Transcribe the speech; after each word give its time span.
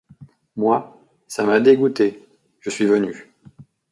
Moi, 0.55 0.99
ça 1.27 1.43
m’a 1.45 1.59
dégoûtée, 1.59 2.27
je 2.59 2.71
suis 2.71 2.87
venue... 2.87 3.31